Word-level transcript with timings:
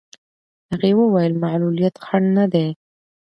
هغې 0.71 0.91
وویل 1.01 1.33
معلولیت 1.43 1.95
خنډ 2.05 2.27
نه 2.37 2.45
دی. 2.53 2.67